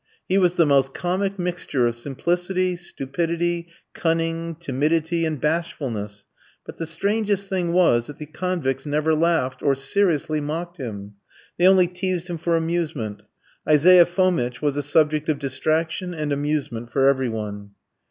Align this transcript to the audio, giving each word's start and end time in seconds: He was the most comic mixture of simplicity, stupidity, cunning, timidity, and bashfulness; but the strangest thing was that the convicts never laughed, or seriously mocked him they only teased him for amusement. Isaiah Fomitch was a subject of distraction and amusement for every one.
He 0.27 0.39
was 0.39 0.55
the 0.55 0.65
most 0.65 0.95
comic 0.95 1.37
mixture 1.37 1.85
of 1.85 1.95
simplicity, 1.95 2.75
stupidity, 2.75 3.67
cunning, 3.93 4.55
timidity, 4.55 5.25
and 5.25 5.39
bashfulness; 5.39 6.25
but 6.65 6.77
the 6.77 6.87
strangest 6.87 7.49
thing 7.49 7.71
was 7.71 8.07
that 8.07 8.17
the 8.17 8.25
convicts 8.25 8.87
never 8.87 9.13
laughed, 9.13 9.61
or 9.61 9.75
seriously 9.75 10.41
mocked 10.41 10.77
him 10.77 11.17
they 11.59 11.67
only 11.67 11.85
teased 11.85 12.29
him 12.31 12.39
for 12.39 12.57
amusement. 12.57 13.21
Isaiah 13.69 14.07
Fomitch 14.07 14.59
was 14.59 14.75
a 14.75 14.81
subject 14.81 15.29
of 15.29 15.37
distraction 15.37 16.15
and 16.15 16.31
amusement 16.31 16.91
for 16.91 17.07
every 17.07 17.29
one. 17.29 17.73